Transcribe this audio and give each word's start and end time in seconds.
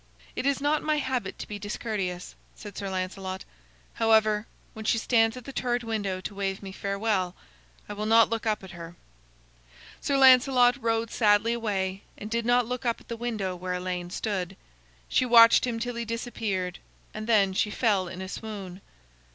"It 0.35 0.47
is 0.47 0.59
not 0.59 0.81
my 0.81 0.97
habit 0.97 1.37
to 1.37 1.47
be 1.47 1.59
discourteous," 1.59 2.33
said 2.55 2.75
Sir 2.75 2.89
Lancelot. 2.89 3.45
"However, 3.93 4.47
when 4.73 4.83
she 4.83 4.97
stands 4.97 5.37
at 5.37 5.45
the 5.45 5.53
turret 5.53 5.83
window 5.83 6.19
to 6.21 6.33
wave 6.33 6.63
me 6.63 6.71
farewell, 6.71 7.35
I 7.87 7.93
will 7.93 8.07
not 8.07 8.27
look 8.27 8.47
up 8.47 8.63
at 8.63 8.71
her." 8.71 8.95
Sir 10.01 10.17
Lancelot 10.17 10.81
rode 10.81 11.11
sadly 11.11 11.53
away, 11.53 12.01
and 12.17 12.31
did 12.31 12.47
not 12.47 12.65
look 12.65 12.83
up 12.83 12.99
at 12.99 13.09
the 13.09 13.15
window 13.15 13.55
where 13.55 13.75
Elaine 13.75 14.09
stood. 14.09 14.57
She 15.07 15.23
watched 15.23 15.67
him 15.67 15.79
till 15.79 15.93
he 15.93 16.03
disappeared, 16.05 16.79
and 17.13 17.27
then 17.27 17.53
she 17.53 17.69
fell 17.69 18.07
in 18.07 18.23
a 18.23 18.27
swoon. 18.27 18.81